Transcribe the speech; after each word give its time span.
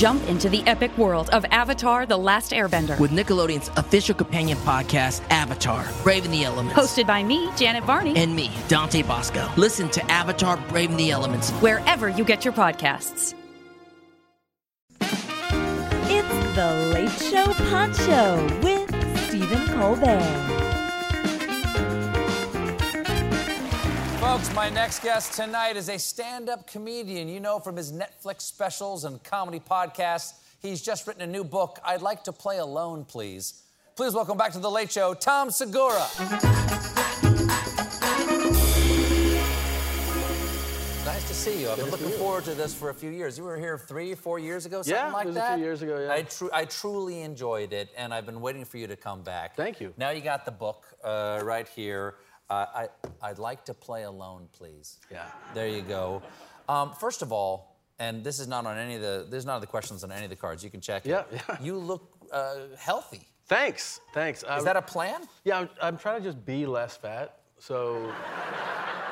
Jump 0.00 0.26
into 0.30 0.48
the 0.48 0.62
epic 0.66 0.96
world 0.96 1.28
of 1.28 1.44
Avatar 1.50 2.06
The 2.06 2.16
Last 2.16 2.52
Airbender. 2.52 2.98
With 2.98 3.10
Nickelodeon's 3.10 3.68
official 3.76 4.14
companion 4.14 4.56
podcast, 4.60 5.20
Avatar 5.28 5.86
Braving 6.02 6.30
the 6.30 6.42
Elements. 6.42 6.74
Hosted 6.74 7.06
by 7.06 7.22
me, 7.22 7.50
Janet 7.54 7.84
Varney. 7.84 8.16
And 8.16 8.34
me, 8.34 8.50
Dante 8.66 9.02
Basco. 9.02 9.46
Listen 9.58 9.90
to 9.90 10.10
Avatar 10.10 10.56
Braving 10.70 10.96
the 10.96 11.10
Elements. 11.10 11.50
Wherever 11.60 12.08
you 12.08 12.24
get 12.24 12.46
your 12.46 12.54
podcasts. 12.54 13.34
It's 15.02 16.54
The 16.56 16.90
Late 16.94 17.10
Show 17.10 17.52
Pod 17.68 17.94
Show 17.94 18.60
with 18.62 18.88
Stephen 19.28 19.68
Colbert. 19.68 20.59
Folks, 24.30 24.54
my 24.54 24.70
next 24.70 25.02
guest 25.02 25.32
tonight 25.32 25.76
is 25.76 25.88
a 25.88 25.98
stand 25.98 26.48
up 26.48 26.64
comedian 26.68 27.26
you 27.26 27.40
know 27.40 27.58
from 27.58 27.74
his 27.74 27.90
Netflix 27.90 28.42
specials 28.42 29.04
and 29.04 29.20
comedy 29.24 29.58
podcasts. 29.58 30.34
He's 30.62 30.80
just 30.80 31.08
written 31.08 31.22
a 31.22 31.26
new 31.26 31.42
book, 31.42 31.80
I'd 31.84 32.00
Like 32.00 32.22
to 32.22 32.32
Play 32.32 32.58
Alone, 32.58 33.04
Please. 33.04 33.64
Please 33.96 34.14
welcome 34.14 34.38
back 34.38 34.52
to 34.52 34.60
The 34.60 34.70
Late 34.70 34.92
Show, 34.92 35.14
Tom 35.14 35.50
Segura. 35.50 36.06
Nice 41.04 41.26
to 41.26 41.34
see 41.34 41.62
you. 41.62 41.68
I've 41.68 41.78
been 41.78 41.90
looking 41.90 42.10
forward 42.10 42.44
to 42.44 42.54
this 42.54 42.72
for 42.72 42.90
a 42.90 42.94
few 42.94 43.10
years. 43.10 43.36
You 43.36 43.42
were 43.42 43.58
here 43.58 43.78
three, 43.78 44.14
four 44.14 44.38
years 44.38 44.64
ago, 44.64 44.82
something 44.82 44.94
Yeah, 44.94 45.10
like 45.12 45.24
it 45.24 45.26
was 45.26 45.34
that. 45.34 45.56
few 45.56 45.64
years 45.64 45.82
ago, 45.82 45.98
yeah. 45.98 46.12
I, 46.12 46.22
tru- 46.22 46.50
I 46.52 46.66
truly 46.66 47.22
enjoyed 47.22 47.72
it, 47.72 47.88
and 47.96 48.14
I've 48.14 48.26
been 48.26 48.40
waiting 48.40 48.64
for 48.64 48.78
you 48.78 48.86
to 48.86 48.94
come 48.94 49.22
back. 49.22 49.56
Thank 49.56 49.80
you. 49.80 49.92
Now 49.96 50.10
you 50.10 50.20
got 50.20 50.44
the 50.44 50.52
book 50.52 50.84
uh, 51.02 51.40
right 51.42 51.66
here. 51.66 52.14
Uh, 52.50 52.66
I, 52.74 52.88
I'd 53.22 53.38
like 53.38 53.64
to 53.66 53.74
play 53.74 54.02
alone, 54.02 54.48
please. 54.52 54.98
Yeah. 55.10 55.26
There 55.54 55.68
you 55.68 55.82
go. 55.82 56.20
Um, 56.68 56.92
first 56.92 57.22
of 57.22 57.32
all, 57.32 57.76
and 58.00 58.24
this 58.24 58.40
is 58.40 58.48
not 58.48 58.66
on 58.66 58.76
any 58.76 58.96
of 58.96 59.02
the. 59.02 59.26
This 59.28 59.38
is 59.38 59.46
not 59.46 59.60
the 59.60 59.66
questions 59.66 60.02
on 60.02 60.10
any 60.10 60.24
of 60.24 60.30
the 60.30 60.36
cards. 60.36 60.64
You 60.64 60.70
can 60.70 60.80
check 60.80 61.04
Yeah, 61.04 61.20
it. 61.30 61.42
yeah. 61.48 61.56
You 61.60 61.76
look 61.76 62.10
uh, 62.32 62.54
healthy. 62.78 63.26
Thanks, 63.46 64.00
thanks. 64.14 64.42
Is 64.42 64.64
that 64.64 64.76
a 64.76 64.82
plan? 64.82 65.22
Yeah, 65.44 65.58
I'm, 65.60 65.68
I'm 65.82 65.98
trying 65.98 66.20
to 66.22 66.24
just 66.28 66.44
be 66.46 66.66
less 66.66 66.96
fat. 66.96 67.36
So, 67.58 67.96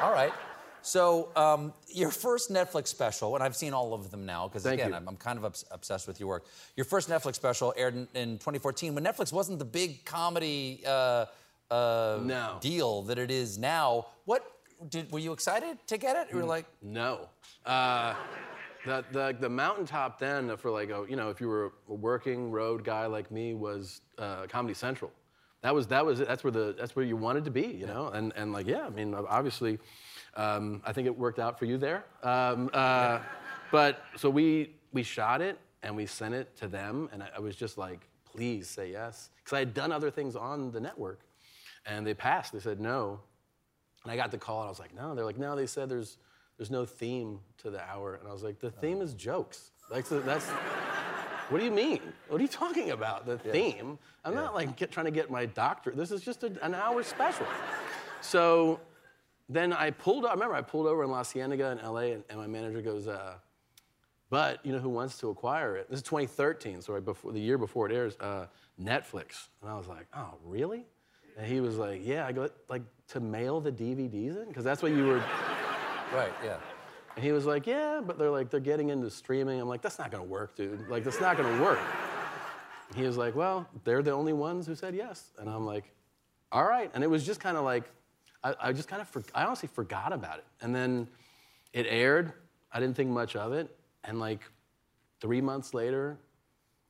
All 0.01 0.13
right. 0.13 0.33
So 0.81 1.31
um, 1.37 1.75
your 1.89 2.11
first 2.11 2.51
Netflix 2.51 2.87
special, 2.87 3.35
and 3.35 3.43
I've 3.45 3.57
seen 3.57 3.75
all 3.75 3.93
of 3.95 4.11
them 4.13 4.25
now 4.25 4.47
because 4.49 4.65
again. 4.65 4.95
I'm, 4.95 5.09
I'm 5.09 5.17
kind 5.17 5.37
of 5.39 5.45
obs- 5.45 5.65
obsessed 5.73 6.07
with 6.07 6.19
your 6.21 6.29
work. 6.29 6.47
Your 6.77 6.85
first 6.85 7.11
Netflix 7.11 7.35
special 7.35 7.75
aired 7.77 7.95
in, 7.95 8.09
in 8.15 8.31
2014 8.39 8.95
when 8.95 9.05
Netflix 9.05 9.33
wasn't 9.33 9.59
the 9.59 9.65
big 9.65 10.05
comedy 10.05 10.83
uh, 10.87 11.27
uh, 11.71 12.19
No. 12.23 12.59
deal 12.61 13.03
that 13.03 13.19
it 13.19 13.31
is 13.31 13.59
now. 13.59 14.07
What 14.25 14.51
did? 14.89 15.11
Were 15.11 15.19
you 15.19 15.33
excited 15.33 15.79
to 15.87 15.97
get 15.99 16.17
it? 16.17 16.29
You 16.31 16.39
were 16.39 16.45
like, 16.45 16.67
no. 16.83 17.29
Uh, 17.67 18.15
the, 18.87 19.05
the, 19.13 19.37
the 19.41 19.49
mountaintop 19.49 20.19
then 20.19 20.57
for 20.57 20.71
like, 20.71 20.91
a, 20.91 21.05
you 21.09 21.17
know, 21.17 21.31
if 21.31 21.41
you 21.41 21.49
were 21.49 21.73
a 21.89 21.95
working 21.95 22.51
road 22.51 22.85
guy 22.85 23.07
like 23.07 23.31
me 23.31 23.55
was 23.55 24.01
uh, 24.19 24.47
Comedy 24.49 24.75
Central. 24.75 25.11
That 25.63 25.75
was, 25.75 25.89
that 25.89 26.07
was 26.07 26.21
it. 26.21 26.29
That's 26.29 26.45
where, 26.45 26.53
the, 26.53 26.75
that's 26.79 26.95
where 26.95 27.05
you 27.05 27.17
wanted 27.17 27.45
to 27.47 27.51
be, 27.51 27.67
you 27.67 27.87
know? 27.87 28.09
And, 28.09 28.33
and 28.37 28.53
like, 28.53 28.69
yeah, 28.69 28.87
I 28.87 28.91
mean, 28.91 29.13
obviously, 29.15 29.81
um, 30.37 30.81
I 30.87 30.93
think 30.93 31.07
it 31.07 31.19
worked 31.19 31.41
out 31.41 31.59
for 31.59 31.65
you 31.65 31.77
there. 31.79 32.05
Um, 32.23 32.71
uh, 32.73 33.19
But 33.71 34.03
so 34.17 34.31
we, 34.31 34.77
we 34.93 35.03
shot 35.03 35.43
it 35.43 35.59
and 35.83 35.95
we 35.95 36.07
sent 36.07 36.35
it 36.35 36.57
to 36.57 36.69
them, 36.69 37.09
and 37.13 37.23
I, 37.23 37.29
I 37.37 37.41
was 37.41 37.55
just 37.57 37.77
like, 37.77 38.09
please 38.25 38.69
say 38.69 38.91
yes. 38.93 39.31
Because 39.45 39.57
I 39.57 39.59
had 39.59 39.75
done 39.75 39.93
other 39.93 40.11
things 40.11 40.37
on 40.37 40.71
the 40.71 40.81
network, 40.81 41.21
and 41.87 42.07
they 42.07 42.15
passed. 42.15 42.53
They 42.53 42.61
said 42.61 42.81
no. 42.81 43.21
And 44.05 44.13
I 44.13 44.17
got 44.17 44.31
the 44.31 44.39
call, 44.39 44.61
and 44.61 44.67
I 44.67 44.71
was 44.71 44.79
like, 44.79 44.95
no. 44.95 45.15
They're 45.15 45.25
like, 45.25 45.39
no, 45.39 45.57
they 45.57 45.67
said 45.67 45.89
there's, 45.89 46.19
there's 46.57 46.71
no 46.71 46.85
theme 46.85 47.41
to 47.59 47.71
the 47.71 47.83
hour. 47.83 48.15
And 48.15 48.29
I 48.29 48.33
was 48.33 48.43
like, 48.43 48.59
the 48.59 48.71
theme 48.71 49.01
is 49.01 49.15
jokes. 49.15 49.71
Like, 49.91 50.07
so 50.07 50.21
that's, 50.21 50.47
what 51.49 51.59
do 51.59 51.65
you 51.65 51.71
mean? 51.71 52.01
What 52.29 52.39
are 52.39 52.43
you 52.43 52.49
talking 52.49 52.91
about? 52.91 53.27
The 53.27 53.39
theme? 53.39 53.99
I'm 54.25 54.35
not 54.35 54.55
like 54.55 54.77
get, 54.77 54.91
trying 54.91 55.07
to 55.07 55.13
get 55.13 55.31
my 55.31 55.47
doctorate. 55.47 55.97
This 55.97 56.11
is 56.11 56.21
just 56.21 56.45
a, 56.45 56.53
an 56.65 56.75
hour 56.75 57.03
special. 57.03 57.47
So 58.21 58.81
then 59.49 59.73
I 59.73 59.91
pulled, 59.91 60.27
I 60.27 60.33
remember 60.33 60.55
I 60.55 60.63
pulled 60.63 60.87
over 60.87 61.05
in 61.05 61.11
La 61.11 61.23
Cienega 61.23 61.71
in 61.71 61.79
LA, 61.79 62.13
and, 62.13 62.25
and 62.29 62.39
my 62.39 62.47
manager 62.47 62.83
goes, 62.83 63.09
uh, 63.09 63.35
but 64.31 64.65
you 64.65 64.73
know 64.73 64.79
who 64.79 64.91
wants 64.91 65.19
to 65.19 65.31
acquire 65.31 65.77
it? 65.77 65.89
This 65.89 65.99
is 65.99 66.03
2013, 66.03 66.83
so 66.83 66.93
right 66.93 67.05
before 67.05 67.33
the 67.33 67.41
year 67.41 67.57
before 67.57 67.89
it 67.89 67.95
airs, 67.95 68.17
uh, 68.21 68.47
Netflix. 68.81 69.49
And 69.63 69.71
I 69.71 69.77
was 69.77 69.89
like, 69.89 70.07
oh, 70.15 70.35
really? 70.45 70.85
And 71.39 71.47
he 71.47 71.61
was 71.61 71.77
like, 71.77 72.01
yeah. 72.05 72.27
I 72.27 72.33
go, 72.33 72.51
like 72.69 72.83
to 73.09 73.21
mail 73.21 73.61
the 73.61 73.73
DVDs 73.73 74.43
in, 74.43 74.49
because 74.49 74.65
that's 74.65 74.83
what 74.83 74.93
you 74.93 75.07
were. 75.07 75.19
right, 76.13 76.33
yeah. 76.45 76.57
And 77.15 77.25
he 77.25 77.33
was 77.33 77.47
like, 77.47 77.67
yeah, 77.67 78.01
but 78.05 78.19
they're 78.19 78.31
like 78.31 78.51
they're 78.51 78.61
getting 78.61 78.91
into 78.91 79.09
streaming. 79.09 79.61
I'm 79.61 79.69
like, 79.69 79.81
that's 79.81 79.99
not 79.99 80.11
gonna 80.11 80.25
work, 80.25 80.57
dude. 80.57 80.89
Like 80.89 81.05
that's 81.05 81.21
not 81.21 81.37
gonna 81.37 81.63
work. 81.63 81.79
He 82.95 83.03
was 83.03 83.17
like, 83.17 83.35
well, 83.35 83.69
they're 83.85 84.03
the 84.03 84.13
only 84.13 84.33
ones 84.33 84.67
who 84.67 84.75
said 84.75 84.95
yes. 84.95 85.31
And 85.39 85.49
I'm 85.49 85.67
like, 85.67 85.93
all 86.51 86.65
right. 86.65 86.91
And 86.95 87.05
it 87.05 87.07
was 87.07 87.25
just 87.25 87.41
kind 87.41 87.57
of 87.57 87.65
like, 87.65 87.85
I, 88.43 88.55
I 88.61 88.73
just 88.73 88.89
kind 88.89 89.03
of, 89.03 89.09
for, 89.09 89.23
I 89.35 89.45
honestly 89.45 89.69
forgot 89.69 90.13
about 90.13 90.39
it. 90.39 90.47
And 90.63 90.75
then 90.75 91.09
it 91.73 91.87
aired. 91.89 92.33
I 92.73 92.81
didn't 92.81 92.97
think 92.97 93.11
much 93.11 93.37
of 93.37 93.53
it. 93.53 93.69
And 94.05 94.19
like 94.19 94.41
three 95.21 95.41
months 95.41 95.75
later, 95.75 96.19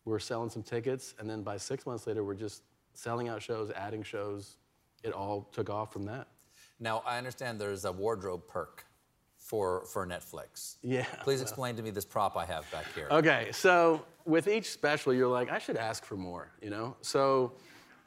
we're 0.05 0.21
selling 0.21 0.51
some 0.51 0.63
tickets. 0.63 1.15
And 1.19 1.29
then 1.29 1.43
by 1.43 1.57
six 1.57 1.85
months 1.85 2.07
later, 2.07 2.23
we're 2.23 2.35
just 2.35 2.63
selling 2.99 3.29
out 3.29 3.41
shows, 3.41 3.71
adding 3.71 4.03
shows. 4.03 4.57
It 5.05 5.13
all 5.13 5.49
took 5.53 5.71
off 5.71 5.93
from 5.93 6.05
that. 6.07 6.27
Now 6.81 7.03
I 7.07 7.17
understand 7.17 7.61
there's 7.61 7.85
a 7.85 7.93
wardrobe 7.93 8.47
perk 8.49 8.85
for 9.39 9.85
for 9.87 10.07
Netflix. 10.07 10.77
Yeah, 10.83 11.05
Please 11.23 11.39
well. 11.39 11.43
explain 11.45 11.77
to 11.77 11.83
me 11.83 11.91
this 11.91 12.05
prop 12.05 12.37
I 12.37 12.45
have 12.45 12.71
back 12.73 12.87
here. 12.95 13.09
Okay, 13.11 13.49
so 13.53 14.05
with 14.25 14.49
each 14.49 14.71
special, 14.71 15.15
you're 15.15 15.29
like, 15.29 15.51
I 15.51 15.59
should 15.59 15.77
ask 15.77 16.05
for 16.05 16.17
more, 16.17 16.51
you 16.61 16.71
know? 16.71 16.97
So 17.01 17.53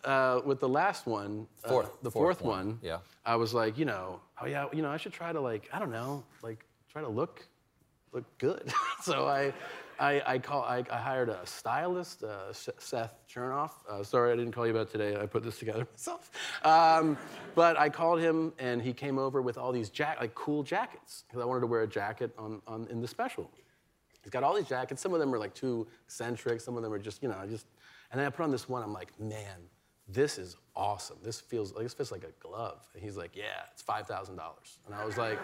uh, 0.03 0.41
with 0.45 0.59
the 0.59 0.69
last 0.69 1.07
one, 1.07 1.47
uh, 1.63 1.67
the 2.01 2.11
fourth 2.11 2.11
fourth, 2.11 2.41
one, 2.41 2.67
one, 2.67 2.79
yeah. 2.81 2.97
I 3.25 3.37
was 3.37 3.53
like, 3.53 3.77
you 3.77 3.85
know, 3.85 4.19
oh 4.41 4.45
yeah, 4.45 4.67
you 4.73 4.81
know, 4.81 4.89
I 4.89 4.97
should 4.97 5.13
try 5.13 5.31
to 5.31 5.39
like, 5.39 5.69
I 5.71 5.79
don't 5.79 5.91
know, 5.91 6.23
like 6.43 6.65
try 6.91 7.01
to 7.01 7.09
look 7.09 7.47
look 8.11 8.25
good. 8.39 8.73
so 9.01 9.25
I, 9.25 9.53
I, 9.99 10.21
I 10.25 10.39
call, 10.39 10.63
I, 10.63 10.83
I 10.91 10.97
hired 10.97 11.29
a 11.29 11.39
stylist, 11.45 12.23
uh, 12.23 12.51
Seth 12.53 13.15
Chernoff. 13.31 13.71
Uh, 13.89 14.03
sorry, 14.03 14.31
I 14.31 14.35
didn't 14.35 14.51
call 14.51 14.65
you 14.65 14.71
about 14.71 14.91
today. 14.91 15.15
I 15.19 15.25
put 15.25 15.43
this 15.43 15.59
together 15.59 15.87
myself. 15.91 16.31
Um, 16.63 17.17
but 17.55 17.77
I 17.77 17.89
called 17.89 18.19
him, 18.19 18.53
and 18.59 18.81
he 18.81 18.93
came 18.93 19.17
over 19.17 19.41
with 19.41 19.57
all 19.57 19.71
these 19.71 19.89
jack, 19.89 20.19
like 20.19 20.33
cool 20.35 20.63
jackets, 20.63 21.23
because 21.27 21.41
I 21.41 21.45
wanted 21.45 21.61
to 21.61 21.67
wear 21.67 21.81
a 21.81 21.87
jacket 21.87 22.31
on, 22.37 22.61
on 22.67 22.87
in 22.89 23.01
the 23.01 23.07
special. 23.07 23.49
He's 24.21 24.31
got 24.31 24.43
all 24.43 24.55
these 24.55 24.67
jackets. 24.67 25.01
Some 25.01 25.13
of 25.13 25.19
them 25.19 25.33
are 25.33 25.39
like 25.39 25.53
too 25.53 25.87
eccentric. 26.05 26.61
Some 26.61 26.77
of 26.77 26.83
them 26.83 26.93
are 26.93 26.99
just, 26.99 27.23
you 27.23 27.29
know, 27.29 27.37
just. 27.49 27.65
And 28.11 28.19
then 28.19 28.27
I 28.27 28.29
put 28.29 28.43
on 28.43 28.51
this 28.51 28.69
one. 28.69 28.83
I'm 28.83 28.93
like, 28.93 29.17
man, 29.19 29.57
this 30.07 30.37
is 30.37 30.57
awesome. 30.75 31.17
This 31.23 31.39
feels 31.39 31.73
like 31.73 31.83
this 31.83 31.93
fits 31.93 32.11
like 32.11 32.23
a 32.23 32.45
glove. 32.45 32.81
And 32.93 33.01
he's 33.03 33.17
like, 33.17 33.35
yeah, 33.35 33.63
it's 33.71 33.81
five 33.81 34.07
thousand 34.07 34.35
dollars. 34.35 34.79
And 34.85 34.93
I 34.93 35.05
was 35.05 35.17
like, 35.17 35.39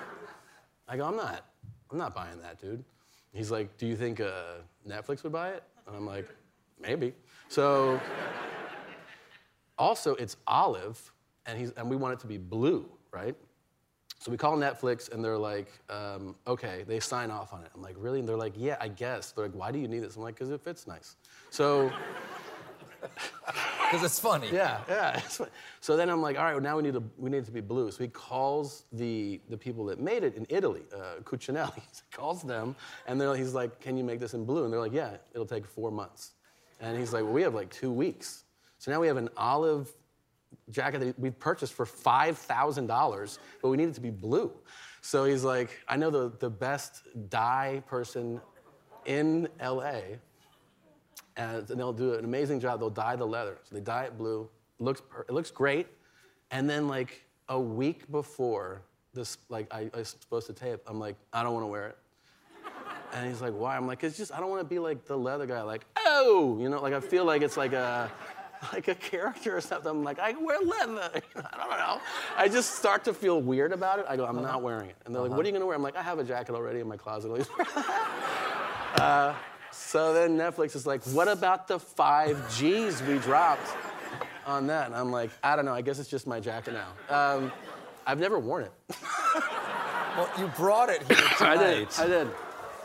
I 0.87 0.97
go, 0.97 1.05
I'm 1.05 1.15
not, 1.15 1.45
I'm 1.91 1.97
not 1.97 2.13
buying 2.13 2.39
that, 2.41 2.59
dude. 2.61 2.83
He's 3.33 3.51
like, 3.51 3.77
do 3.77 3.85
you 3.85 3.95
think 3.95 4.19
uh, 4.19 4.61
Netflix 4.87 5.23
would 5.23 5.31
buy 5.31 5.49
it? 5.49 5.63
And 5.85 5.95
I'm 5.95 6.05
like, 6.05 6.27
maybe. 6.79 7.13
So. 7.47 7.99
Also, 9.79 10.15
it's 10.15 10.37
olive, 10.47 11.13
and, 11.45 11.55
he's, 11.55 11.69
and 11.73 11.87
we 11.87 11.95
want 11.95 12.11
it 12.11 12.19
to 12.21 12.25
be 12.25 12.39
blue, 12.39 12.89
right? 13.11 13.35
So 14.17 14.31
we 14.31 14.37
call 14.37 14.57
Netflix, 14.57 15.11
and 15.13 15.23
they're 15.23 15.37
like, 15.37 15.67
um, 15.91 16.35
okay, 16.47 16.83
they 16.87 16.99
sign 16.99 17.29
off 17.29 17.53
on 17.53 17.61
it. 17.61 17.69
I'm 17.75 17.83
like, 17.83 17.95
really? 17.99 18.17
And 18.17 18.27
they're 18.27 18.35
like, 18.35 18.53
yeah, 18.57 18.77
I 18.81 18.87
guess. 18.87 19.33
They're 19.33 19.45
like, 19.45 19.53
why 19.53 19.71
do 19.71 19.77
you 19.77 19.87
need 19.87 19.99
this? 19.99 20.15
I'm 20.15 20.23
like, 20.23 20.33
because 20.33 20.49
it 20.49 20.61
fits 20.61 20.87
nice. 20.87 21.15
So, 21.51 21.91
Because 23.89 24.03
it's 24.03 24.19
funny. 24.19 24.49
yeah, 24.51 24.81
yeah. 24.89 25.21
So 25.79 25.95
then 25.95 26.09
I'm 26.09 26.21
like, 26.21 26.37
all 26.37 26.43
right, 26.43 26.53
well, 26.53 26.61
now 26.61 26.75
we 26.75 26.83
need, 26.83 26.93
to, 26.93 27.03
we 27.17 27.29
need 27.29 27.37
it 27.37 27.45
to 27.45 27.51
be 27.51 27.61
blue. 27.61 27.89
So 27.91 28.03
he 28.03 28.09
calls 28.09 28.83
the, 28.91 29.39
the 29.49 29.57
people 29.57 29.85
that 29.85 29.99
made 29.99 30.23
it 30.23 30.35
in 30.35 30.45
Italy, 30.49 30.81
uh, 30.93 31.21
Cucinelli. 31.23 31.73
He 31.81 32.17
calls 32.17 32.43
them, 32.43 32.75
and 33.07 33.19
they're, 33.19 33.35
he's 33.35 33.53
like, 33.53 33.79
can 33.79 33.95
you 33.97 34.03
make 34.03 34.19
this 34.19 34.33
in 34.33 34.43
blue? 34.43 34.65
And 34.65 34.73
they're 34.73 34.79
like, 34.79 34.93
yeah, 34.93 35.17
it'll 35.33 35.45
take 35.45 35.65
four 35.65 35.91
months. 35.91 36.31
And 36.79 36.97
he's 36.97 37.13
like, 37.13 37.23
well, 37.23 37.33
we 37.33 37.41
have 37.43 37.53
like 37.53 37.69
two 37.69 37.91
weeks. 37.91 38.43
So 38.77 38.91
now 38.91 38.99
we 38.99 39.07
have 39.07 39.17
an 39.17 39.29
olive 39.37 39.89
jacket 40.69 40.99
that 40.99 41.19
we 41.19 41.31
purchased 41.31 41.73
for 41.73 41.85
$5,000, 41.85 43.39
but 43.61 43.69
we 43.69 43.77
need 43.77 43.89
it 43.89 43.95
to 43.95 44.01
be 44.01 44.09
blue. 44.09 44.51
So 45.01 45.25
he's 45.25 45.43
like, 45.43 45.69
I 45.87 45.95
know 45.95 46.09
the, 46.09 46.33
the 46.39 46.49
best 46.49 47.03
dye 47.29 47.83
person 47.87 48.41
in 49.05 49.47
LA. 49.61 50.01
And 51.37 51.67
they'll 51.67 51.93
do 51.93 52.15
an 52.15 52.25
amazing 52.25 52.59
job. 52.59 52.79
They'll 52.79 52.89
dye 52.89 53.15
the 53.15 53.25
leather. 53.25 53.57
So 53.63 53.75
they 53.75 53.81
dye 53.81 54.05
it 54.05 54.17
blue. 54.17 54.49
It 54.79 54.83
looks 54.83 55.01
it 55.27 55.33
looks 55.33 55.51
great. 55.51 55.87
And 56.51 56.69
then 56.69 56.87
like 56.87 57.23
a 57.49 57.59
week 57.59 58.09
before 58.11 58.81
this, 59.13 59.37
like 59.49 59.73
I, 59.73 59.89
I 59.93 59.99
was 59.99 60.09
supposed 60.19 60.47
to 60.47 60.53
tape, 60.53 60.81
I'm 60.87 60.99
like, 60.99 61.15
I 61.31 61.43
don't 61.43 61.53
want 61.53 61.63
to 61.63 61.67
wear 61.67 61.87
it. 61.87 61.97
And 63.13 63.27
he's 63.27 63.41
like, 63.41 63.53
why? 63.53 63.77
I'm 63.77 63.87
like, 63.87 64.03
it's 64.03 64.17
just 64.17 64.33
I 64.33 64.39
don't 64.39 64.49
want 64.49 64.61
to 64.61 64.67
be 64.67 64.79
like 64.79 65.05
the 65.05 65.17
leather 65.17 65.45
guy, 65.45 65.61
like, 65.61 65.85
oh, 66.05 66.57
you 66.59 66.69
know, 66.69 66.81
like 66.81 66.93
I 66.93 66.99
feel 66.99 67.23
like 67.23 67.41
it's 67.41 67.55
like 67.55 67.73
a 67.73 68.11
like 68.73 68.87
a 68.87 68.95
character 68.95 69.55
or 69.55 69.61
something. 69.61 69.89
I'm 69.89 70.03
like, 70.03 70.19
I 70.19 70.33
wear 70.33 70.59
leather. 70.59 71.09
I 71.35 71.57
don't 71.57 71.77
know. 71.77 72.01
I 72.35 72.47
just 72.47 72.75
start 72.75 73.03
to 73.05 73.13
feel 73.13 73.41
weird 73.41 73.71
about 73.71 73.99
it. 73.99 74.05
I 74.09 74.17
go, 74.17 74.25
I'm 74.25 74.41
not 74.41 74.61
wearing 74.61 74.89
it. 74.89 74.95
And 75.05 75.13
they're 75.13 75.21
like, 75.21 75.31
what 75.31 75.45
are 75.45 75.47
you 75.47 75.53
gonna 75.53 75.65
wear? 75.65 75.75
I'm 75.75 75.83
like, 75.83 75.95
I 75.95 76.01
have 76.01 76.19
a 76.19 76.23
jacket 76.23 76.53
already 76.53 76.79
in 76.79 76.87
my 76.87 76.97
closet. 76.97 77.31
uh, 78.95 79.33
so 79.77 80.13
then 80.13 80.37
Netflix 80.37 80.75
is 80.75 80.85
like, 80.87 81.03
what 81.05 81.27
about 81.27 81.67
the 81.67 81.79
five 81.79 82.37
G's 82.57 83.01
we 83.03 83.17
dropped 83.19 83.67
on 84.45 84.67
that? 84.67 84.87
And 84.87 84.95
I'm 84.95 85.11
like, 85.11 85.29
I 85.43 85.55
don't 85.55 85.65
know. 85.65 85.73
I 85.73 85.81
guess 85.81 85.99
it's 85.99 86.09
just 86.09 86.27
my 86.27 86.39
jacket 86.39 86.73
now. 86.73 87.15
Um, 87.15 87.51
I've 88.05 88.19
never 88.19 88.39
worn 88.39 88.63
it. 88.63 88.71
Well, 90.17 90.29
you 90.39 90.47
brought 90.57 90.89
it 90.89 91.03
here 91.03 91.17
I 91.39 91.53
tonight. 91.53 91.89
did. 91.91 91.99
I 91.99 92.07
did. 92.07 92.27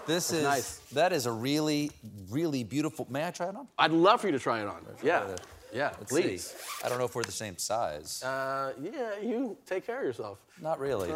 This 0.07 0.33
is 0.35 0.43
nice. 0.43 0.77
that 0.93 1.15
is 1.15 1.25
a 1.25 1.33
really, 1.33 1.91
really 2.29 2.63
beautiful. 2.63 3.07
May 3.09 3.27
I 3.27 3.31
try 3.31 3.49
it 3.49 3.57
on? 3.57 3.69
I'd 3.79 3.91
love 3.91 4.21
for 4.21 4.27
you 4.27 4.33
to 4.33 4.39
try 4.39 4.61
it 4.61 4.67
on. 4.69 4.85
Yeah. 5.03 5.21
To- 5.21 5.37
Yeah, 5.73 5.93
Let's 5.99 6.13
please. 6.13 6.45
see. 6.49 6.85
I 6.85 6.91
don't 6.91 6.99
know 6.99 7.07
if 7.07 7.15
we're 7.15 7.23
the 7.25 7.33
same 7.33 7.57
size. 7.57 8.23
Uh, 8.23 8.75
yeah, 8.83 9.19
you 9.23 9.57
take 9.65 9.87
care 9.87 10.01
of 10.01 10.05
yourself. 10.05 10.41
Not 10.61 10.79
really. 10.79 11.09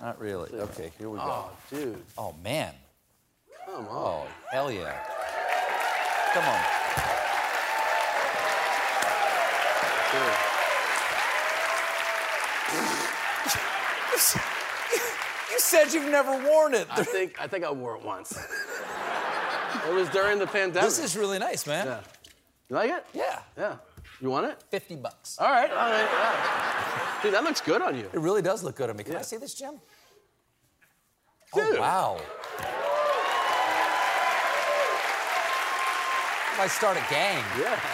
Not 0.00 0.18
really. 0.20 0.50
Okay, 0.58 0.90
here 0.98 1.08
we 1.08 1.18
go. 1.18 1.24
Oh, 1.24 1.50
dude. 1.70 2.02
Oh 2.18 2.34
man. 2.42 2.74
Come 3.72 3.86
on. 3.86 3.90
Oh 3.90 4.26
hell 4.50 4.72
yeah. 4.72 4.96
Come 6.34 6.44
on. 6.44 6.60
You 15.50 15.58
said 15.58 15.92
you've 15.92 16.10
never 16.10 16.30
worn 16.48 16.74
it. 16.74 16.86
I 16.90 17.04
think 17.04 17.40
I 17.40 17.46
think 17.46 17.64
I 17.64 17.70
wore 17.70 17.96
it 17.96 18.04
once. 18.04 18.32
it 18.32 19.94
was 19.94 20.08
during 20.08 20.38
the 20.38 20.46
pandemic. 20.46 20.82
This 20.82 20.98
is 20.98 21.16
really 21.16 21.38
nice, 21.38 21.66
man. 21.66 21.86
Yeah. 21.86 22.00
You 22.68 22.76
like 22.76 22.90
it? 22.90 23.04
Yeah. 23.14 23.38
Yeah. 23.56 23.76
You 24.20 24.30
want 24.30 24.46
it? 24.46 24.62
50 24.70 24.96
bucks. 24.96 25.38
All 25.38 25.50
right. 25.50 25.70
All 25.70 25.76
right. 25.76 26.08
Yeah. 26.12 27.22
Dude, 27.22 27.34
that 27.34 27.44
looks 27.44 27.60
good 27.60 27.82
on 27.82 27.96
you. 27.96 28.08
It 28.12 28.20
really 28.20 28.42
does 28.42 28.62
look 28.62 28.76
good 28.76 28.90
on 28.90 28.96
me. 28.96 29.04
Can 29.04 29.16
I 29.16 29.22
see 29.22 29.38
this, 29.38 29.54
Jim? 29.54 29.80
Dude. 31.54 31.76
Oh, 31.76 31.80
wow. 31.80 32.20
I 36.58 36.66
start 36.68 36.96
a 36.96 37.04
gang. 37.12 37.42
Yeah. 37.58 37.78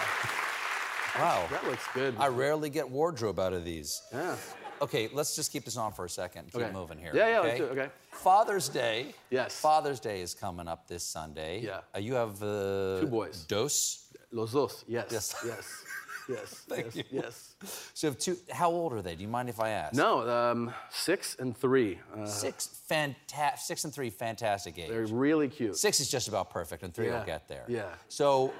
Wow. 1.17 1.47
That 1.49 1.65
looks 1.65 1.83
good. 1.95 2.13
I 2.19 2.27
rarely 2.27 2.69
get 2.69 2.87
wardrobe 2.87 3.39
out 3.39 3.51
of 3.51 3.65
these. 3.65 4.03
yeah. 4.13 4.35
Okay, 4.83 5.09
let's 5.11 5.35
just 5.35 5.51
keep 5.51 5.65
this 5.65 5.75
on 5.75 5.91
for 5.91 6.05
a 6.05 6.09
second. 6.09 6.51
Keep 6.51 6.61
Okay. 6.61 6.71
moving 6.71 6.99
here. 6.99 7.09
Yeah, 7.11 7.27
yeah, 7.29 7.39
let's 7.39 7.57
do 7.57 7.63
it, 7.65 7.71
okay. 7.71 7.89
Father's 8.11 8.69
Day. 8.69 9.15
Yes. 9.31 9.59
Father's 9.59 9.99
Day 9.99 10.21
is 10.21 10.35
coming 10.35 10.67
up 10.67 10.87
this 10.87 11.03
Sunday. 11.03 11.61
Yeah. 11.63 11.79
Uh, 11.95 11.97
you 11.97 12.13
have 12.13 12.43
uh, 12.43 12.99
Two 13.01 13.07
boys. 13.09 13.45
Dos. 13.47 14.09
Los 14.31 14.51
dos. 14.51 14.83
Yes. 14.87 15.07
Yes. 15.11 15.35
Yes. 15.47 15.83
Yes. 16.29 16.49
Thank 16.69 16.85
yes. 16.87 16.95
you. 16.95 17.03
Yes. 17.11 17.55
So 17.93 18.07
you 18.07 18.11
have 18.11 18.19
two. 18.19 18.37
How 18.51 18.69
old 18.69 18.93
are 18.93 19.01
they? 19.01 19.15
Do 19.15 19.21
you 19.23 19.27
mind 19.29 19.49
if 19.49 19.59
I 19.59 19.69
ask? 19.69 19.93
No, 19.95 20.27
um, 20.27 20.73
six 20.89 21.35
and 21.39 21.55
three. 21.57 21.99
Uh, 22.15 22.25
Six, 22.25 22.67
fantastic. 22.87 23.65
six 23.65 23.83
and 23.85 23.93
three, 23.93 24.09
fantastic 24.09 24.77
age. 24.77 24.89
they're 24.89 25.05
really 25.07 25.47
cute. 25.47 25.75
Six 25.77 25.99
is 25.99 26.09
just 26.09 26.27
about 26.27 26.49
perfect, 26.49 26.83
and 26.83 26.93
three 26.93 27.07
will 27.07 27.13
Yeah, 27.13 27.25
get 27.25 27.47
there. 27.47 27.63
yeah. 27.67 27.89
So, 28.09 28.53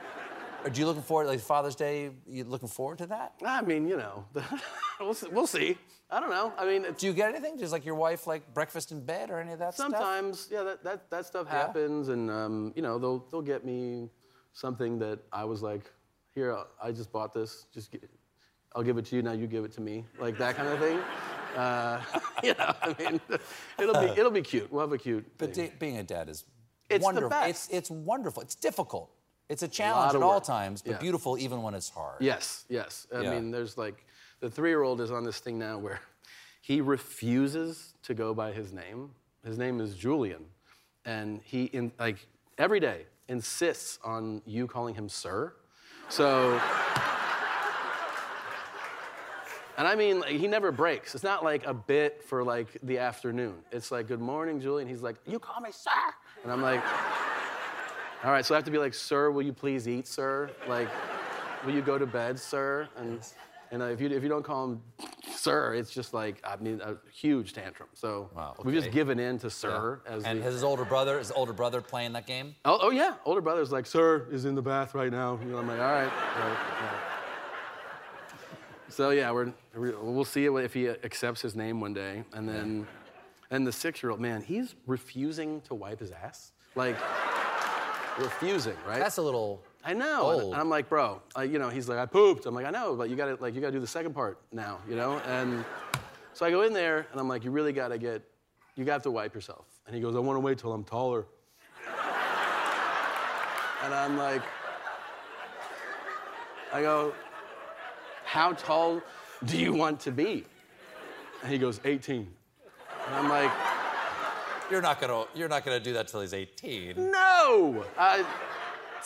are 0.63 0.69
you 0.69 0.85
looking 0.85 1.03
forward, 1.03 1.27
like 1.27 1.39
Father's 1.39 1.75
Day? 1.75 2.11
You 2.27 2.43
looking 2.43 2.69
forward 2.69 2.97
to 2.99 3.07
that? 3.07 3.33
I 3.45 3.61
mean, 3.61 3.87
you 3.87 3.97
know, 3.97 4.25
we'll, 4.99 5.13
see, 5.13 5.27
we'll 5.31 5.47
see. 5.47 5.77
I 6.09 6.19
don't 6.21 6.29
know. 6.29 6.53
I 6.57 6.65
mean, 6.65 6.85
Do 6.97 7.05
you 7.05 7.13
get 7.13 7.29
anything? 7.29 7.57
Does 7.57 7.71
like 7.73 7.85
your 7.85 7.95
wife 7.95 8.27
like 8.27 8.53
breakfast 8.53 8.91
in 8.93 9.03
bed 9.05 9.29
or 9.29 9.39
any 9.39 9.51
of 9.51 9.59
that 9.59 9.73
stuff? 9.73 9.91
sometimes, 9.91 10.47
yeah, 10.49 10.63
that, 10.63 10.83
that, 10.83 11.09
that 11.09 11.25
stuff 11.25 11.47
Yeah? 11.49 11.57
happens, 11.57 12.07
and 12.07 12.31
um, 12.31 12.71
you 12.75 12.81
know, 12.81 12.97
they'll 12.97 13.19
they'll 13.29 13.41
get 13.41 13.65
me 13.65 14.09
something 14.53 14.97
that 14.99 15.19
I 15.33 15.43
was 15.43 15.61
like, 15.61 15.83
here, 16.37 16.55
I 16.81 16.91
just 16.91 17.11
bought 17.11 17.33
this. 17.33 17.65
Just 17.73 17.91
get, 17.91 18.07
I'll 18.75 18.83
give 18.83 18.97
it 18.99 19.05
to 19.07 19.15
you. 19.15 19.21
Now 19.23 19.31
you 19.31 19.47
give 19.47 19.65
it 19.65 19.71
to 19.73 19.81
me, 19.81 20.05
like 20.19 20.37
that 20.37 20.55
kind 20.55 20.69
of 20.69 20.79
thing. 20.79 20.99
Uh, 21.55 21.99
you 22.43 22.53
know, 22.53 22.73
I 22.83 22.95
mean, 22.99 23.19
it'll 23.79 23.99
be 23.99 24.07
it'll 24.19 24.31
be 24.31 24.43
cute. 24.43 24.71
We'll 24.71 24.81
have 24.81 24.93
a 24.93 24.97
cute. 24.99 25.25
But 25.39 25.57
being 25.79 25.97
a 25.97 26.03
dad 26.03 26.29
is 26.29 26.45
It's 26.89 26.99
the 26.99 27.03
wonderful. 27.03 27.29
best. 27.29 27.49
It's 27.49 27.77
it's 27.77 27.89
wonderful. 27.89 28.43
It's 28.43 28.53
difficult. 28.55 29.09
It's 29.49 29.63
a 29.63 29.67
challenge 29.67 30.13
of 30.13 30.21
at 30.21 30.25
all 30.25 30.41
times, 30.41 30.81
but 30.83 30.91
Yeah. 30.91 30.97
beautiful 30.99 31.37
even 31.39 31.63
when 31.63 31.73
it's 31.73 31.89
hard. 31.89 32.21
Yes, 32.21 32.65
yes. 32.69 33.07
I 33.15 33.21
Yeah. 33.21 33.31
mean, 33.31 33.49
there's 33.49 33.77
like 33.77 34.05
the 34.41 34.49
three-year-old 34.49 35.01
is 35.01 35.09
on 35.11 35.23
this 35.23 35.39
thing 35.39 35.57
now 35.57 35.79
where 35.79 35.99
he 36.61 36.81
refuses 36.81 37.93
to 38.03 38.13
go 38.13 38.33
by 38.35 38.51
his 38.51 38.71
name. 38.71 39.09
His 39.43 39.57
name 39.57 39.79
is 39.81 39.95
Julian, 39.95 40.45
and 41.05 41.41
he 41.41 41.63
in 41.65 41.91
like 41.97 42.27
every 42.59 42.79
day 42.79 43.07
insists 43.27 43.97
on 44.03 44.41
you 44.45 44.67
calling 44.67 44.93
him 44.93 45.09
sir. 45.09 45.53
So. 46.09 46.59
And 49.77 49.87
I 49.87 49.95
mean, 49.95 50.21
like, 50.21 50.31
he 50.31 50.47
never 50.47 50.71
breaks. 50.71 51.13
It's 51.13 51.23
not 51.23 51.43
like 51.43 51.65
a 51.67 51.73
bit 51.73 52.23
for 52.23 52.43
like 52.43 52.79
the 52.81 52.97
afternoon. 52.97 53.55
It's 53.71 53.91
like, 53.91 54.07
good 54.07 54.19
morning, 54.19 54.59
Julian. 54.59 54.89
He's 54.89 55.03
like, 55.03 55.17
you 55.27 55.37
call 55.37 55.61
me 55.61 55.69
sir. 55.71 55.91
And 56.43 56.51
I'm 56.51 56.63
like, 56.63 56.81
all 58.23 58.31
right, 58.31 58.43
so 58.43 58.55
I 58.55 58.57
have 58.57 58.65
to 58.65 58.71
be 58.71 58.79
like, 58.79 58.95
sir, 58.95 59.29
will 59.29 59.43
you 59.43 59.53
please 59.53 59.87
eat, 59.87 60.07
sir? 60.07 60.49
Like, 60.67 60.89
will 61.63 61.73
you 61.73 61.83
go 61.83 61.99
to 61.99 62.07
bed, 62.07 62.39
sir? 62.39 62.89
And, 62.97 63.19
and 63.69 63.83
uh, 63.83 63.85
if, 63.85 64.01
you, 64.01 64.09
if 64.09 64.23
you 64.23 64.29
don't 64.29 64.43
call 64.43 64.65
him 64.65 64.81
sir, 65.47 65.73
it's 65.73 65.91
just 65.91 66.13
like, 66.13 66.41
I 66.43 66.55
mean, 66.57 66.81
a 66.81 66.95
huge 67.11 67.53
tantrum. 67.53 67.89
So 67.93 68.29
Wow, 68.35 68.55
we've 68.63 68.75
just 68.75 68.87
okay. 68.87 68.93
given 68.93 69.19
in 69.19 69.39
to 69.39 69.49
sir. 69.49 70.01
As 70.05 70.23
And 70.23 70.39
the, 70.39 70.43
has 70.43 70.53
his 70.53 70.63
older 70.63 70.85
brother, 70.85 71.19
is 71.19 71.27
his 71.27 71.35
older 71.35 71.53
brother 71.53 71.81
playing 71.81 72.13
that 72.13 72.27
game? 72.27 72.55
oh, 72.65 72.79
oh, 72.81 72.89
yeah, 72.91 73.15
older 73.25 73.41
brother's 73.41 73.71
like, 73.71 73.85
sir 73.85 74.27
is 74.31 74.45
in 74.45 74.55
the 74.55 74.61
bath 74.61 74.93
right 74.93 75.11
now. 75.11 75.39
You 75.43 75.51
know, 75.51 75.57
I'm 75.57 75.67
like, 75.67 75.79
all 75.79 75.85
right. 75.85 76.03
all 76.03 76.49
right, 76.49 76.57
all 76.57 76.85
right. 76.85 77.01
So 78.89 79.09
yeah, 79.11 79.31
we're, 79.31 79.53
we'll 79.75 80.25
see 80.25 80.45
if 80.45 80.73
he 80.73 80.87
accepts 80.89 81.41
his 81.41 81.55
name 81.55 81.79
one 81.79 81.93
day. 81.93 82.23
And 82.33 82.47
then, 82.47 82.87
and 83.51 83.65
the 83.65 83.71
six-year-old, 83.71 84.19
man, 84.19 84.41
he's 84.41 84.75
refusing 84.87 85.61
to 85.61 85.75
wipe 85.75 85.99
his 85.99 86.11
ass. 86.11 86.51
Like, 86.75 86.97
refusing, 88.17 88.75
right? 88.87 88.99
That's 88.99 89.17
a 89.17 89.21
little. 89.21 89.61
I 89.87 89.93
know. 89.93 90.31
And 90.31 90.41
Old. 90.41 90.53
I'm 90.53 90.69
like, 90.69 90.89
bro, 90.89 91.21
uh, 91.37 91.43
you 91.43 91.59
know, 91.59 91.69
he's 91.69 91.87
like, 91.87 91.97
I 91.97 92.05
pooped. 92.05 92.45
I'm 92.45 92.53
like, 92.53 92.65
I 92.65 92.71
know, 92.71 92.93
but 92.93 93.09
you 93.09 93.15
gotta 93.15 93.37
like 93.39 93.55
you 93.55 93.61
gotta 93.61 93.71
do 93.71 93.79
the 93.79 93.87
second 93.87 94.13
part 94.13 94.37
now, 94.51 94.79
you 94.87 94.97
know? 94.97 95.19
And 95.19 95.63
so 96.33 96.45
I 96.45 96.51
go 96.51 96.63
in 96.63 96.73
there 96.73 97.07
and 97.09 97.21
I'm 97.21 97.29
like, 97.29 97.45
you 97.45 97.51
really 97.51 97.71
gotta 97.71 97.97
get 97.97 98.21
you 98.75 98.83
got 98.83 99.01
to 99.03 99.11
wipe 99.11 99.33
yourself. 99.33 99.65
And 99.85 99.95
he 99.95 100.01
goes, 100.01 100.13
I 100.13 100.19
wanna 100.19 100.41
wait 100.41 100.57
till 100.57 100.73
I'm 100.73 100.83
taller. 100.83 101.25
and 103.85 103.93
I'm 103.93 104.17
like, 104.17 104.41
I 106.73 106.81
go, 106.81 107.13
how 108.25 108.51
tall 108.51 109.01
do 109.45 109.57
you 109.57 109.73
want 109.73 110.01
to 110.01 110.11
be? 110.11 110.43
And 111.43 111.49
he 111.49 111.57
goes, 111.57 111.79
18. 111.85 112.27
And 113.07 113.15
I'm 113.15 113.29
like, 113.29 113.51
You're 114.69 114.81
not 114.81 114.99
gonna. 114.99 115.23
You're 115.33 115.47
not 115.47 115.63
gonna 115.63 115.79
do 115.79 115.93
that 115.93 116.09
till 116.09 116.19
he's 116.19 116.33
18. 116.33 117.09
no! 117.09 117.85
I, 117.97 118.25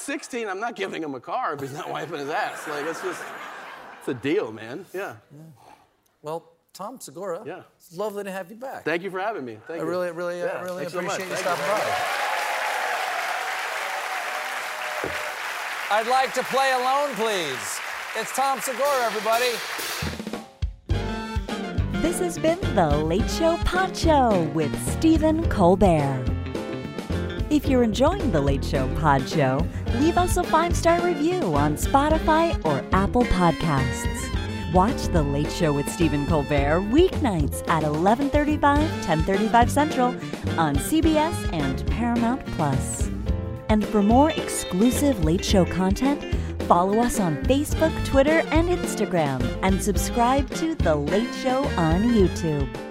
16, 0.01 0.47
I'm 0.47 0.59
not 0.59 0.75
giving 0.75 1.03
him 1.03 1.15
a 1.15 1.19
car 1.19 1.53
if 1.53 1.61
he's 1.61 1.73
not 1.73 1.89
wiping 1.89 2.19
his 2.19 2.29
ass. 2.29 2.67
Like, 2.67 2.85
it's 2.85 3.01
just, 3.01 3.21
it's 3.99 4.07
a 4.07 4.13
deal, 4.13 4.51
man. 4.51 4.85
Yeah. 4.93 5.15
Well, 6.21 6.51
Tom 6.73 6.99
Segura. 6.99 7.43
Yeah. 7.45 7.61
It's 7.77 7.95
lovely 7.95 8.23
to 8.23 8.31
have 8.31 8.49
you 8.49 8.57
back. 8.57 8.85
Thank 8.85 9.03
you 9.03 9.11
for 9.11 9.19
having 9.19 9.45
me. 9.45 9.57
Thank 9.67 9.77
you. 9.79 9.83
I 9.83 9.85
you. 9.85 9.89
really, 9.89 10.11
really, 10.11 10.41
uh, 10.41 10.63
really 10.63 10.77
thanks 10.85 10.93
so 10.93 10.99
appreciate 10.99 11.29
you 11.29 11.35
stopping 11.35 11.65
by. 11.65 12.17
I'd 15.93 16.07
like 16.07 16.33
to 16.35 16.43
play 16.43 16.71
alone, 16.71 17.13
please. 17.15 17.79
It's 18.15 18.33
Tom 18.35 18.61
Segura, 18.61 19.03
everybody. 19.03 19.51
This 22.01 22.19
has 22.19 22.39
been 22.39 22.59
The 22.75 22.89
Late 22.89 23.29
Show 23.29 23.57
Pod 23.65 23.95
Show 23.95 24.49
with 24.53 24.73
Stephen 24.89 25.47
Colbert. 25.49 26.40
If 27.51 27.65
you're 27.65 27.83
enjoying 27.83 28.31
The 28.31 28.39
Late 28.39 28.63
Show 28.63 28.87
Pod 28.95 29.27
Show, 29.27 29.67
leave 29.95 30.17
us 30.17 30.37
a 30.37 30.43
five 30.43 30.73
star 30.73 31.01
review 31.01 31.53
on 31.53 31.75
Spotify 31.75 32.57
or 32.63 32.81
Apple 32.95 33.23
Podcasts. 33.25 34.73
Watch 34.73 35.09
The 35.09 35.21
Late 35.21 35.51
Show 35.51 35.73
with 35.73 35.91
Stephen 35.91 36.25
Colbert 36.27 36.79
weeknights 36.93 37.67
at 37.67 37.83
11:35, 37.83 38.87
10:35 39.03 39.69
Central 39.69 40.15
on 40.57 40.77
CBS 40.77 41.35
and 41.51 41.85
Paramount 41.87 42.45
Plus. 42.55 43.09
And 43.67 43.85
for 43.85 44.01
more 44.01 44.29
exclusive 44.29 45.25
Late 45.25 45.43
Show 45.43 45.65
content, 45.65 46.23
follow 46.69 46.99
us 47.01 47.19
on 47.19 47.35
Facebook, 47.43 47.91
Twitter, 48.05 48.43
and 48.51 48.69
Instagram, 48.69 49.43
and 49.61 49.83
subscribe 49.83 50.49
to 50.51 50.73
The 50.75 50.95
Late 50.95 51.35
Show 51.43 51.65
on 51.75 52.03
YouTube. 52.13 52.90